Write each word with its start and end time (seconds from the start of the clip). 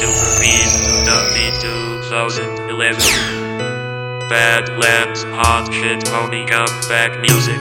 Beast 0.00 1.04
Duffy 1.04 1.50
2011 1.60 4.28
Badlands 4.28 5.24
Hot 5.24 5.72
Shit 5.72 6.04
Homie 6.04 6.46
Comeback 6.48 7.20
Music 7.20 7.58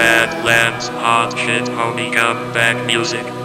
Badlands 0.00 0.88
Hot 0.88 1.36
Shit 1.36 1.66
Homie 1.76 2.10
Comeback 2.10 2.86
Music 2.86 3.39